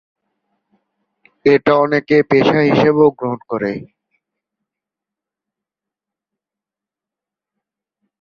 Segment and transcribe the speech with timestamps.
[1.45, 3.71] এটা অনেকে পেশা হিসেবেও গ্রহণ করে।